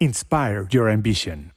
Inspire 0.00 0.64
Your 0.70 0.88
Ambition. 0.88 1.52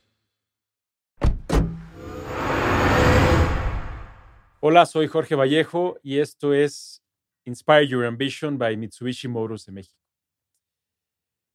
Hola, 4.59 4.87
soy 4.87 5.05
Jorge 5.05 5.35
Vallejo 5.35 5.99
y 6.01 6.17
esto 6.17 6.51
es 6.51 7.03
Inspire 7.45 7.85
Your 7.85 8.03
Ambition 8.03 8.57
by 8.57 8.77
Mitsubishi 8.77 9.27
Motors 9.27 9.67
de 9.67 9.73
México. 9.73 10.01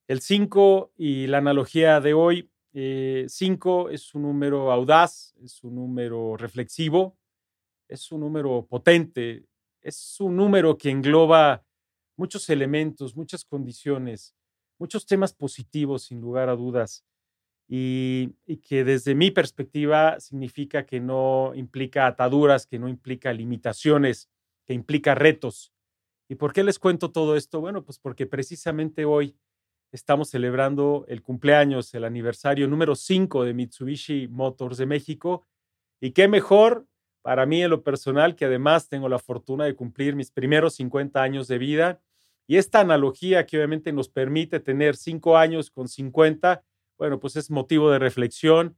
El 0.06 0.20
5 0.20 0.92
y 0.96 1.26
la 1.26 1.38
analogía 1.38 2.00
de 2.00 2.14
hoy, 2.14 2.48
5 2.72 3.90
eh, 3.90 3.94
es 3.94 4.14
un 4.14 4.22
número 4.22 4.70
audaz, 4.70 5.34
es 5.42 5.64
un 5.64 5.74
número 5.74 6.36
reflexivo, 6.36 7.18
es 7.88 8.12
un 8.12 8.20
número 8.20 8.64
potente, 8.64 9.44
es 9.82 10.20
un 10.20 10.36
número 10.36 10.78
que 10.78 10.90
engloba 10.90 11.64
muchos 12.16 12.48
elementos, 12.48 13.16
muchas 13.16 13.44
condiciones, 13.44 14.35
muchos 14.78 15.06
temas 15.06 15.32
positivos, 15.32 16.04
sin 16.04 16.20
lugar 16.20 16.48
a 16.48 16.56
dudas, 16.56 17.04
y, 17.68 18.34
que 18.68 18.84
desde 18.84 19.14
mi 19.14 19.30
perspectiva 19.30 20.20
significa 20.20 20.86
que 20.86 21.00
no 21.00 21.52
implica 21.54 22.06
ataduras, 22.06 22.66
que 22.66 22.78
no 22.78 22.88
implica 22.88 23.32
limitaciones, 23.32 24.30
que 24.64 24.74
implica 24.74 25.14
retos. 25.14 25.72
¿Y 26.28 26.36
por 26.36 26.52
qué 26.52 26.62
les 26.62 26.78
cuento 26.78 27.10
todo 27.10 27.36
esto? 27.36 27.60
Bueno, 27.60 27.84
pues 27.84 27.98
porque 27.98 28.26
precisamente 28.26 29.04
hoy 29.04 29.36
estamos 29.92 30.30
celebrando 30.30 31.04
el 31.08 31.22
cumpleaños, 31.22 31.94
el 31.94 32.04
aniversario 32.04 32.68
número 32.68 32.94
5 32.94 33.44
de 33.44 33.54
Mitsubishi 33.54 34.28
Motors 34.28 34.78
de 34.78 34.86
México. 34.86 35.46
Y 36.00 36.10
qué 36.10 36.28
mejor 36.28 36.86
para 37.22 37.46
mí 37.46 37.62
en 37.62 37.70
lo 37.70 37.82
personal, 37.82 38.36
que 38.36 38.44
además 38.44 38.88
tengo 38.88 39.08
la 39.08 39.18
fortuna 39.18 39.64
de 39.64 39.74
cumplir 39.74 40.14
mis 40.14 40.30
primeros 40.30 40.74
50 40.76 41.20
años 41.20 41.48
de 41.48 41.58
vida 41.58 42.00
y 42.46 42.56
esta 42.56 42.80
analogía 42.80 43.44
que 43.46 43.56
obviamente 43.56 43.92
nos 43.92 44.08
permite 44.08 44.60
tener 44.60 44.96
cinco 44.96 45.36
años 45.36 45.70
con 45.70 45.88
50, 45.88 46.62
bueno, 46.98 47.18
pues 47.18 47.36
es 47.36 47.50
motivo 47.50 47.90
de 47.90 47.98
reflexión 47.98 48.76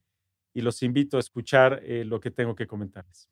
y 0.55 0.62
los 0.62 0.83
invito 0.83 1.16
a 1.16 1.20
escuchar 1.20 1.80
eh, 1.84 2.05
lo 2.05 2.20
que 2.20 2.30
tengo 2.30 2.55
que 2.55 2.66
comentarles. 2.66 3.28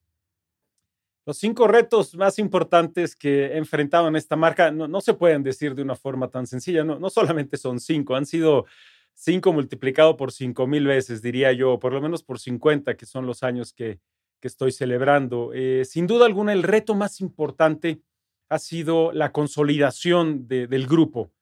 Los 1.25 1.39
cinco 1.39 1.67
retos 1.67 2.15
más 2.15 2.39
importantes 2.39 3.17
que 3.17 3.47
he 3.47 3.56
enfrentado 3.56 4.06
en 4.06 4.15
esta 4.15 4.37
marca 4.37 4.70
no, 4.70 5.01
se 5.01 5.15
pueden 5.15 5.43
decir 5.43 5.75
de 5.75 5.83
una 5.83 5.97
forma 5.97 6.28
tan 6.31 6.47
sencilla, 6.47 6.84
no, 6.84 7.00
no 7.00 7.11
solamente 7.11 7.56
son 7.56 7.81
cinco, 7.81 8.15
han 8.15 8.27
sido 8.27 8.67
cinco 9.12 9.53
multiplicado 9.53 10.17
por 10.17 10.31
cinco 10.31 10.69
mil 10.69 10.87
veces, 10.87 11.23
diría 11.23 11.53
yo, 11.53 11.81
por 11.81 11.93
lo 11.93 12.00
menos 12.00 12.23
por 12.23 12.39
50, 12.39 12.97
que 12.97 13.06
son 13.06 13.27
los 13.27 13.43
años 13.43 13.73
que, 13.73 13.98
que 14.41 14.47
estoy 14.47 14.71
celebrando. 14.71 15.50
Eh, 15.53 15.84
sin 15.84 16.06
duda 16.06 16.27
alguna, 16.27 16.53
el 16.53 16.62
reto 16.62 16.95
más 16.95 17.21
importante 17.21 18.03
ha 18.49 18.59
sido 18.59 19.13
la 19.13 19.33
consolidación 19.33 20.47
del 20.47 20.87
grupo, 20.87 21.33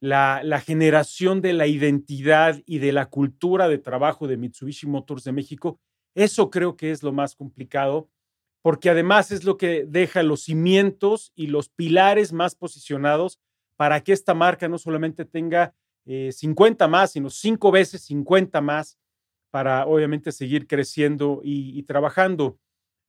la, 0.00 0.62
generación 0.64 1.40
de 1.40 1.52
la 1.52 1.66
identidad 1.66 2.60
y 2.66 2.78
de 2.78 2.92
la 2.92 3.06
cultura 3.06 3.68
de 3.68 3.78
trabajo 3.78 4.26
de 4.26 4.36
Mitsubishi 4.36 4.86
Motors 4.86 5.24
de 5.24 5.32
México. 5.32 5.78
Eso 6.14 6.50
creo 6.50 6.76
que 6.76 6.90
es 6.90 7.02
lo 7.02 7.12
más 7.12 7.34
complicado, 7.34 8.10
porque 8.62 8.90
además 8.90 9.30
es 9.30 9.44
lo 9.44 9.56
que 9.56 9.84
deja 9.86 10.22
los 10.22 10.42
cimientos 10.42 11.32
y 11.34 11.46
los 11.46 11.68
pilares 11.68 12.32
más 12.32 12.54
posicionados 12.54 13.40
para 13.76 14.02
que 14.02 14.12
esta 14.12 14.34
marca 14.34 14.68
no 14.68 14.76
solamente 14.76 15.24
tenga 15.24 15.74
50 16.04 16.84
eh, 16.84 16.88
más, 16.88 17.12
sino 17.12 17.30
cinco 17.30 17.70
veces 17.70 18.02
50 18.02 18.60
más 18.60 18.98
para 19.50 19.86
obviamente 19.86 20.32
seguir 20.32 20.66
creciendo 20.66 21.40
y 21.42 21.82
trabajando 21.84 22.58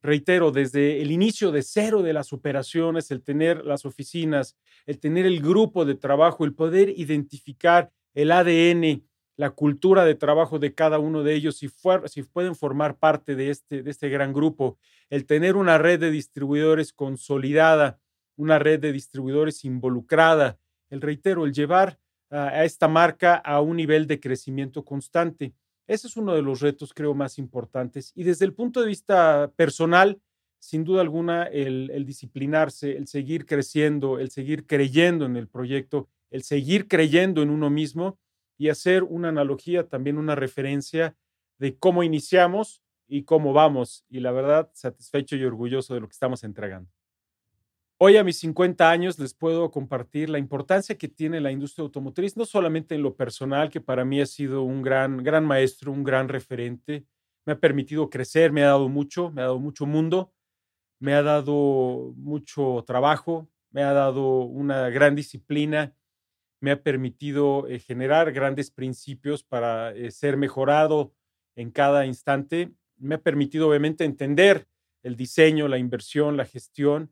reitero, 0.01 0.51
desde 0.51 1.01
el 1.01 1.11
inicio 1.11 1.51
de 1.51 1.61
cero 1.61 2.01
de 2.01 2.13
las 2.13 2.33
operaciones, 2.33 3.11
el 3.11 3.21
tener 3.21 3.65
las 3.65 3.85
oficinas, 3.85 4.57
el 4.85 4.99
tener 4.99 5.25
el 5.25 5.41
grupo 5.41 5.85
de 5.85 5.95
trabajo, 5.95 6.45
el 6.45 6.53
poder 6.53 6.89
identificar 6.89 7.91
el 8.13 8.31
ADN, 8.31 9.03
la 9.37 9.51
cultura 9.51 10.05
de 10.05 10.15
trabajo 10.15 10.59
de 10.59 10.73
cada 10.73 10.99
uno 10.99 11.23
de 11.23 11.33
ellos, 11.33 11.57
si, 11.57 11.69
si 12.05 12.23
pueden 12.23 12.55
formar 12.55 12.97
parte 12.97 13.35
de 13.35 13.49
este, 13.49 13.83
de 13.83 13.91
este 13.91 14.09
gran 14.09 14.33
grupo, 14.33 14.77
el 15.09 15.25
tener 15.25 15.55
una 15.55 15.77
red 15.77 15.99
de 15.99 16.11
distribuidores 16.11 16.93
consolidada, 16.93 17.99
una 18.35 18.59
red 18.59 18.79
de 18.79 18.91
distribuidores 18.91 19.65
involucrada, 19.65 20.59
el 20.89 21.01
reitero, 21.01 21.45
el 21.45 21.53
llevar 21.53 21.99
a 22.29 22.63
esta 22.63 22.87
marca 22.87 23.35
a 23.35 23.61
un 23.61 23.77
nivel 23.77 24.07
de 24.07 24.19
crecimiento 24.19 24.85
constante. 24.85 25.53
Ese 25.91 26.07
es 26.07 26.15
uno 26.15 26.33
de 26.33 26.41
los 26.41 26.61
retos, 26.61 26.93
creo, 26.93 27.13
más 27.13 27.37
importantes. 27.37 28.13
Y 28.15 28.23
desde 28.23 28.45
el 28.45 28.53
punto 28.53 28.79
de 28.79 28.87
vista 28.87 29.51
personal, 29.57 30.21
sin 30.57 30.85
duda 30.85 31.01
alguna, 31.01 31.43
el, 31.43 32.05
disciplinarse, 32.05 32.95
el 32.95 33.07
seguir 33.07 33.45
creciendo, 33.45 34.17
el 34.17 34.31
seguir 34.31 34.65
creyendo 34.65 35.25
en 35.25 35.35
el 35.35 35.49
proyecto, 35.49 36.07
el 36.29 36.43
seguir 36.43 36.87
creyendo 36.87 37.41
en 37.41 37.49
uno 37.49 37.69
mismo 37.69 38.17
y 38.57 38.69
hacer 38.69 39.03
una 39.03 39.27
analogía, 39.27 39.89
también 39.89 40.17
una 40.17 40.33
referencia 40.33 41.17
de 41.57 41.77
cómo 41.77 42.03
iniciamos 42.03 42.81
y 43.05 43.23
cómo 43.23 43.51
vamos. 43.51 44.05
Y 44.07 44.21
la 44.21 44.31
verdad, 44.31 44.71
satisfecho 44.73 45.35
y 45.35 45.43
orgulloso 45.43 45.93
de 45.93 45.99
lo 45.99 46.07
que 46.07 46.13
estamos 46.13 46.45
entregando. 46.45 46.89
Hoy 48.03 48.17
a 48.17 48.23
mis 48.23 48.39
50 48.39 48.89
años 48.89 49.19
les 49.19 49.35
puedo 49.35 49.69
compartir 49.69 50.27
la 50.27 50.39
importancia 50.39 50.97
que 50.97 51.07
tiene 51.07 51.39
la 51.39 51.51
industria 51.51 51.83
automotriz, 51.83 52.35
no 52.35 52.45
solamente 52.45 52.95
en 52.95 53.03
lo 53.03 53.15
personal, 53.15 53.69
que 53.69 53.79
para 53.79 54.03
mí 54.05 54.19
ha 54.19 54.25
sido 54.25 54.63
un 54.63 54.81
gran, 54.81 55.17
gran 55.17 55.45
maestro, 55.45 55.91
un 55.91 56.03
gran 56.03 56.27
referente, 56.27 57.05
me 57.45 57.53
ha 57.53 57.59
permitido 57.59 58.09
crecer, 58.09 58.51
me 58.51 58.63
ha 58.63 58.69
dado 58.69 58.89
mucho, 58.89 59.29
me 59.29 59.41
ha 59.41 59.45
dado 59.45 59.59
mucho 59.59 59.85
mundo, 59.85 60.33
me 60.99 61.13
ha 61.13 61.21
dado 61.21 62.15
mucho 62.17 62.83
trabajo, 62.87 63.47
me 63.69 63.83
ha 63.83 63.93
dado 63.93 64.45
una 64.45 64.89
gran 64.89 65.15
disciplina, 65.15 65.95
me 66.59 66.71
ha 66.71 66.81
permitido 66.81 67.67
eh, 67.67 67.77
generar 67.77 68.31
grandes 68.31 68.71
principios 68.71 69.43
para 69.43 69.91
eh, 69.91 70.09
ser 70.09 70.37
mejorado 70.37 71.13
en 71.55 71.69
cada 71.69 72.07
instante, 72.07 72.73
me 72.97 73.13
ha 73.13 73.21
permitido 73.21 73.69
obviamente 73.69 74.05
entender 74.05 74.67
el 75.03 75.15
diseño, 75.15 75.67
la 75.67 75.77
inversión, 75.77 76.35
la 76.35 76.45
gestión 76.45 77.11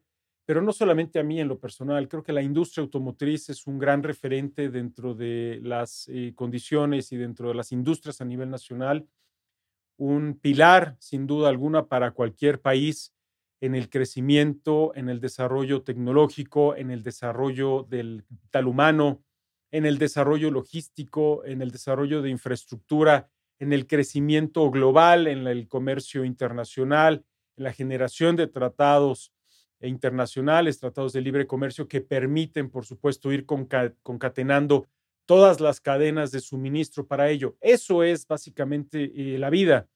pero 0.49 0.63
no 0.63 0.73
solamente 0.73 1.19
a 1.19 1.23
mí 1.23 1.39
en 1.39 1.47
lo 1.47 1.59
personal, 1.59 2.07
creo 2.07 2.23
que 2.23 2.33
la 2.33 2.41
industria 2.41 2.81
automotriz 2.81 3.49
es 3.49 3.67
un 3.67 3.77
gran 3.77 4.01
referente 4.01 4.69
dentro 4.69 5.13
de 5.13 5.59
las 5.61 6.07
eh, 6.07 6.33
condiciones 6.35 7.11
y 7.11 7.17
dentro 7.17 7.49
de 7.49 7.53
las 7.53 7.71
industrias 7.71 8.19
a 8.19 8.25
nivel 8.25 8.49
nacional, 8.49 9.07
un 9.97 10.39
pilar 10.41 10.95
sin 10.97 11.27
duda 11.27 11.49
alguna 11.49 11.85
para 11.85 12.13
cualquier 12.13 12.61
país 12.61 13.13
en 13.61 13.75
el 13.75 13.91
crecimiento, 13.91 14.91
en 14.95 15.09
el 15.09 15.19
desarrollo 15.19 15.83
tecnológico, 15.83 16.75
en 16.75 16.89
el 16.89 17.03
desarrollo 17.03 17.85
del 17.87 18.25
capital 18.27 18.65
humano, 18.65 19.23
en 19.69 19.85
el 19.85 19.99
desarrollo 19.99 20.49
logístico, 20.49 21.45
en 21.45 21.61
el 21.61 21.69
desarrollo 21.69 22.23
de 22.23 22.31
infraestructura, 22.31 23.29
en 23.59 23.71
el 23.71 23.85
crecimiento 23.85 24.71
global, 24.71 25.27
en 25.27 25.45
el 25.45 25.67
comercio 25.67 26.25
internacional, 26.25 27.23
en 27.55 27.65
la 27.65 27.71
generación 27.71 28.35
de 28.35 28.47
tratados 28.47 29.31
internacionales, 29.81 30.79
tratados 30.79 31.13
de 31.13 31.21
libre 31.21 31.47
comercio 31.47 31.87
que 31.87 32.01
permiten, 32.01 32.69
por 32.69 32.85
supuesto, 32.85 33.31
ir 33.31 33.45
concatenando 33.45 34.87
todas 35.25 35.59
las 35.59 35.79
cadenas 35.79 36.31
de 36.31 36.39
suministro 36.39 37.05
para 37.05 37.29
ello. 37.29 37.55
Eso 37.61 38.03
es 38.03 38.27
básicamente 38.27 39.11
eh, 39.15 39.37
la 39.37 39.49
vida, 39.49 39.87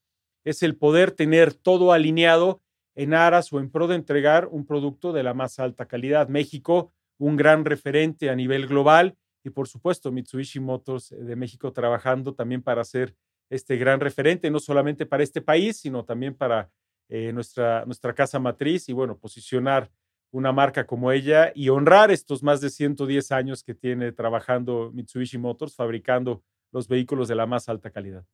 es 0.44 0.62
el 0.62 0.76
poder 0.76 1.10
tener 1.10 1.52
todo 1.54 1.92
alineado 1.92 2.62
en 2.94 3.14
aras 3.14 3.52
o 3.52 3.58
en 3.58 3.70
pro 3.70 3.88
de 3.88 3.96
entregar 3.96 4.46
un 4.50 4.64
producto 4.66 5.12
de 5.12 5.22
la 5.22 5.34
más 5.34 5.58
alta 5.58 5.86
calidad. 5.86 6.28
México, 6.28 6.92
un 7.18 7.36
gran 7.36 7.64
referente 7.64 8.30
a 8.30 8.36
nivel 8.36 8.66
global 8.66 9.16
y 9.42 9.50
por 9.50 9.68
supuesto 9.68 10.12
Mitsubishi 10.12 10.60
Motors 10.60 11.10
de 11.10 11.36
México 11.36 11.72
trabajando 11.72 12.34
también 12.34 12.62
para 12.62 12.84
ser 12.84 13.14
este 13.50 13.76
gran 13.76 14.00
referente, 14.00 14.50
no 14.50 14.58
solamente 14.58 15.06
para 15.06 15.22
este 15.22 15.40
país, 15.40 15.78
sino 15.78 16.04
también 16.04 16.34
para 16.34 16.70
eh, 17.08 17.32
nuestra, 17.32 17.84
nuestra 17.84 18.14
casa 18.14 18.38
matriz 18.38 18.88
y 18.88 18.92
bueno, 18.92 19.18
posicionar 19.18 19.90
una 20.30 20.52
marca 20.52 20.86
como 20.86 21.12
ella 21.12 21.52
y 21.54 21.68
honrar 21.68 22.10
estos 22.10 22.42
más 22.42 22.60
de 22.60 22.70
110 22.70 23.30
años 23.30 23.62
que 23.62 23.74
tiene 23.74 24.10
trabajando 24.12 24.90
Mitsubishi 24.92 25.38
Motors, 25.38 25.76
fabricando 25.76 26.42
los 26.72 26.88
vehículos 26.88 27.28
de 27.28 27.36
la 27.36 27.46
más 27.46 27.68
alta 27.68 27.90
calidad. 27.90 28.24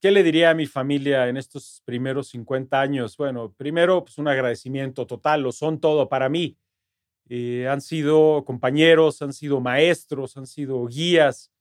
¿Qué 0.00 0.10
le 0.10 0.22
diría 0.22 0.50
a 0.50 0.54
mi 0.54 0.66
familia 0.66 1.28
en 1.28 1.36
estos 1.36 1.82
primeros 1.84 2.28
50 2.28 2.80
años? 2.80 3.16
Bueno, 3.16 3.52
primero, 3.56 4.04
pues 4.04 4.16
un 4.16 4.28
agradecimiento 4.28 5.06
total, 5.06 5.42
lo 5.42 5.52
son 5.52 5.80
todo 5.80 6.08
para 6.08 6.28
mí. 6.28 6.56
Eh, 7.28 7.68
han 7.68 7.80
sido 7.80 8.44
compañeros, 8.44 9.20
han 9.20 9.32
sido 9.32 9.60
maestros, 9.60 10.36
han 10.36 10.46
sido 10.46 10.86
guías, 10.86 11.52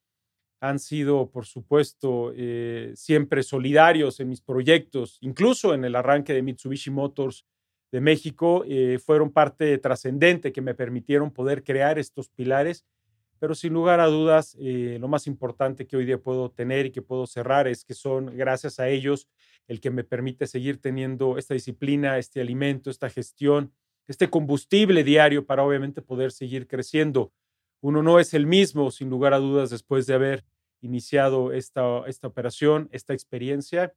han 0.60 0.80
sido, 0.80 1.30
por 1.30 1.46
supuesto, 1.46 2.32
eh, 2.36 2.92
siempre 2.96 3.44
solidarios 3.44 4.20
en 4.20 4.30
mis 4.30 4.42
proyectos, 4.42 5.18
incluso 5.22 5.74
en 5.74 5.86
el 5.86 5.96
arranque 5.96 6.34
de 6.34 6.42
Mitsubishi 6.42 6.90
Motors 6.90 7.46
de 7.92 8.02
México, 8.02 8.64
eh, 8.68 9.00
fueron 9.04 9.32
parte 9.32 9.78
trascendente 9.78 10.52
que 10.52 10.62
me 10.62 10.74
permitieron 10.74 11.32
poder 11.32 11.64
crear 11.64 12.00
estos 12.00 12.30
pilares, 12.30 12.86
pero 13.40 13.54
sin 13.54 13.74
lugar 13.74 14.00
a 14.00 14.08
dudas, 14.08 14.58
eh, 14.60 14.98
lo 15.00 15.08
más 15.08 15.28
importante 15.28 15.86
que 15.86 15.96
hoy 15.96 16.06
día 16.06 16.18
puedo 16.18 16.50
tener 16.50 16.88
y 16.88 16.92
que 16.92 17.04
puedo 17.04 17.28
cerrar 17.28 17.68
es 17.68 17.86
que 17.86 17.94
son 17.94 18.36
gracias 18.36 18.80
a 18.80 18.90
ellos 18.90 19.28
el 19.68 19.80
que 19.80 19.92
me 19.92 20.04
permite 20.04 20.48
seguir 20.48 20.82
teniendo 20.82 21.38
esta 21.38 21.54
disciplina, 21.54 22.18
este 22.18 22.42
alimento, 22.42 22.90
esta 22.90 23.10
gestión, 23.10 23.72
este 24.08 24.30
combustible 24.30 25.04
diario 25.04 25.46
para 25.46 25.64
obviamente 25.64 26.02
poder 26.02 26.32
seguir 26.32 26.68
creciendo 26.68 27.32
uno 27.82 28.04
no 28.04 28.20
es 28.20 28.34
el 28.34 28.48
mismo, 28.48 28.92
sin 28.92 29.10
lugar 29.10 29.34
a 29.34 29.40
dudas, 29.40 29.70
después 29.70 30.08
de 30.08 30.14
haber 30.14 30.46
iniciado 30.82 31.52
esta, 31.52 32.04
esta 32.08 32.28
operación, 32.28 32.90
esta 32.92 33.14
experiencia. 33.14 33.94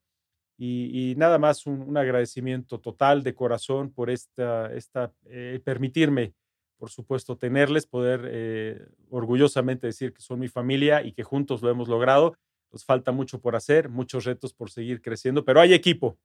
Y, 0.62 1.14
nada 1.16 1.38
más 1.38 1.66
un, 1.66 1.96
agradecimiento 1.96 2.80
total 2.80 3.22
de 3.22 3.34
corazón 3.34 3.90
por 3.90 4.10
esta, 4.10 4.70
esta 4.74 5.10
eh, 5.24 5.58
permitirme, 5.64 6.34
por 6.76 6.90
supuesto, 6.90 7.38
tenerles, 7.38 7.86
poder 7.86 8.28
eh, 8.30 8.86
orgullosamente 9.08 9.86
decir 9.86 10.12
que 10.12 10.20
son 10.20 10.38
mi 10.38 10.48
familia 10.48 11.02
y 11.02 11.12
que 11.12 11.22
juntos 11.22 11.62
lo 11.62 11.70
hemos 11.70 11.88
logrado. 11.88 12.36
Nos 12.72 12.84
falta 12.84 13.10
mucho 13.10 13.40
por 13.40 13.56
hacer, 13.56 13.88
muchos 13.88 14.24
retos 14.24 14.52
por 14.52 14.70
seguir 14.70 15.00
creciendo, 15.00 15.46
pero 15.46 15.60
hay 15.62 15.72
equipo, 15.72 16.18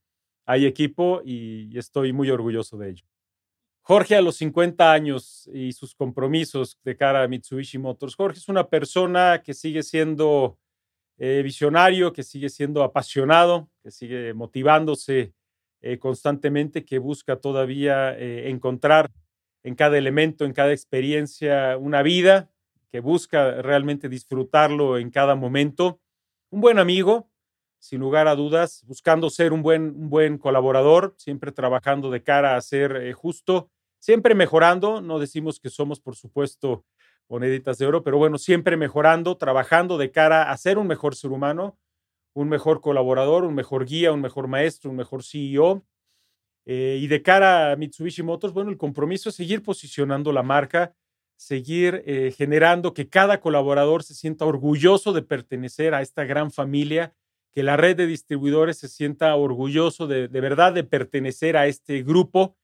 hay 0.45 0.65
equipo 0.65 1.21
y 1.23 1.77
estoy 1.77 2.11
muy 2.11 2.29
orgulloso 2.29 2.77
de 2.77 2.89
ello. 2.89 3.05
Jorge 3.87 4.15
a 4.15 4.21
los 4.23 4.37
50 4.37 4.91
años 4.91 5.47
y 5.53 5.71
sus 5.73 5.93
compromisos 5.93 6.79
de 6.83 6.97
cara 6.97 7.21
a 7.21 7.27
Mitsubishi 7.27 7.77
Motors. 7.77 8.15
Jorge 8.15 8.39
es 8.39 8.49
una 8.49 8.67
persona 8.67 9.43
que 9.45 9.53
sigue 9.53 9.83
siendo 9.83 10.57
eh, 11.19 11.41
visionario, 11.43 12.11
que 12.11 12.23
sigue 12.23 12.49
siendo 12.49 12.81
apasionado, 12.81 13.69
que 13.83 13.91
sigue 13.91 14.33
motivándose 14.33 15.35
eh, 15.81 15.99
constantemente, 15.99 16.83
que 16.83 16.97
busca 16.97 17.35
todavía 17.35 18.17
eh, 18.17 18.49
encontrar 18.49 19.11
en 19.61 19.75
cada 19.75 19.99
elemento, 19.99 20.45
en 20.45 20.53
cada 20.53 20.71
experiencia, 20.71 21.77
una 21.77 22.01
vida, 22.01 22.49
que 22.91 23.01
busca 23.01 23.61
realmente 23.61 24.09
disfrutarlo 24.09 24.97
en 24.97 25.11
cada 25.11 25.35
momento. 25.35 25.99
Un 26.49 26.61
buen 26.61 26.79
amigo, 26.79 27.29
sin 27.77 27.99
lugar 27.99 28.27
a 28.27 28.35
dudas, 28.35 28.83
buscando 28.87 29.29
ser 29.29 29.53
un 29.53 29.61
buen, 29.61 29.89
un 29.95 30.09
buen 30.09 30.39
colaborador, 30.39 31.13
siempre 31.19 31.51
trabajando 31.51 32.09
de 32.09 32.23
cara 32.23 32.55
a 32.55 32.61
ser 32.61 33.13
justo 33.13 33.69
siempre 34.05 34.35
mejorando, 34.35 35.01
no 35.01 35.17
decimos 35.17 35.59
que 35.59 35.71
somos, 35.71 35.99
por 35.99 36.15
supuesto, 36.15 36.85
moneditas 37.27 37.79
de 37.79 37.87
oro, 37.87 38.03
pero 38.03 38.19
bueno, 38.19 38.37
siempre 38.37 38.77
mejorando, 38.77 39.35
trabajando 39.35 39.97
de 39.97 40.11
cara 40.11 40.51
a 40.51 40.57
ser 40.57 40.77
un 40.77 40.85
mejor 40.85 41.15
ser 41.15 41.31
humano, 41.31 41.79
un 42.35 42.47
mejor 42.47 42.81
colaborador, 42.81 43.45
un 43.45 43.55
mejor 43.55 43.83
guía, 43.83 44.11
un 44.11 44.21
mejor 44.21 44.47
maestro, 44.47 44.91
un 44.91 44.97
mejor 44.97 45.23
CEO. 45.23 45.83
Eh, 46.67 46.99
y 47.01 47.07
de 47.07 47.23
cara 47.23 47.71
a 47.71 47.75
Mitsubishi 47.77 48.21
Motors, 48.21 48.53
bueno, 48.53 48.69
el 48.69 48.77
compromiso 48.77 49.29
es 49.29 49.35
seguir 49.35 49.63
posicionando 49.63 50.31
la 50.31 50.43
marca, 50.43 50.93
seguir 51.35 52.03
eh, 52.05 52.31
generando 52.37 52.93
que 52.93 53.09
cada 53.09 53.39
colaborador 53.39 54.03
se 54.03 54.13
sienta 54.13 54.45
orgulloso 54.45 55.13
de 55.13 55.23
pertenecer 55.23 55.95
a 55.95 56.03
esta 56.03 56.25
gran 56.25 56.51
familia, 56.51 57.15
que 57.51 57.63
la 57.63 57.75
red 57.75 57.97
de 57.97 58.05
distribuidores 58.05 58.77
se 58.77 58.87
sienta 58.87 59.35
orgulloso 59.35 60.05
de, 60.05 60.27
de 60.27 60.41
verdad 60.41 60.73
de 60.73 60.83
pertenecer 60.83 61.57
a 61.57 61.65
este 61.65 62.03
grupo 62.03 62.55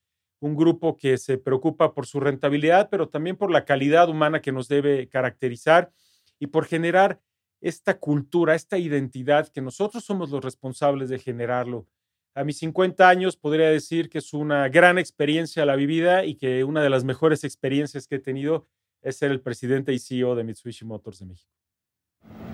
un 0.42 0.56
grupo 0.56 0.98
que 0.98 1.18
se 1.18 1.38
preocupa 1.38 1.94
por 1.94 2.08
su 2.08 2.20
rentabilidad, 2.20 2.90
pero 2.90 3.08
también 3.08 3.38
por 3.38 3.52
la 3.52 3.64
calidad 3.64 4.10
humana 4.10 4.42
que 4.42 4.52
nos 4.52 4.68
debe 4.68 5.08
caracterizar 5.08 5.92
y 6.40 6.48
por 6.48 6.66
generar 6.66 7.22
esta 7.62 8.00
cultura, 8.00 8.56
esta 8.56 8.80
identidad 8.80 9.48
que 9.48 9.62
nosotros 9.62 10.04
somos 10.04 10.32
los 10.32 10.44
responsables 10.44 11.10
de 11.10 11.20
generarlo. 11.20 11.88
A 12.34 12.44
mis 12.44 12.58
50 12.58 13.08
años 13.08 13.38
podría 13.38 13.70
decir 13.70 14.10
que 14.10 14.18
es 14.18 14.34
una 14.34 14.68
gran 14.68 14.98
experiencia 14.98 15.66
la 15.66 15.76
vivida 15.76 16.26
y 16.26 16.36
que 16.36 16.64
una 16.64 16.82
de 16.82 16.90
las 16.90 17.04
mejores 17.04 17.44
experiencias 17.44 18.08
que 18.08 18.16
he 18.16 18.20
tenido 18.20 18.68
es 19.04 19.18
ser 19.18 19.32
el 19.32 19.42
presidente 19.42 19.94
y 19.94 20.00
CEO 20.00 20.36
de 20.36 20.44
Mitsubishi 20.44 20.86
Motors 20.86 21.20
de 21.20 21.28
México. 21.28 21.61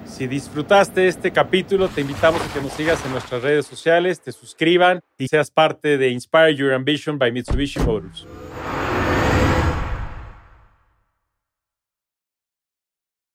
Si 0.08 0.26
disfrutaste 0.26 1.08
este 1.08 1.32
capítulo, 1.32 1.90
te 1.90 2.02
invitamos 2.02 2.42
a 2.42 2.54
que 2.54 2.62
nos 2.62 2.74
sigas 2.74 3.06
en 3.06 3.12
nuestras 3.12 3.44
redes 3.44 3.66
sociales, 3.66 4.20
te 4.20 4.32
suscriban 4.32 5.02
y 5.18 5.28
seas 5.28 5.52
parte 5.52 5.98
de 5.98 6.10
Inspire 6.10 6.56
Your 6.56 6.74
Ambition 6.74 7.20
by 7.20 7.32
Mitsubishi 7.32 7.80
Motors. 7.82 8.26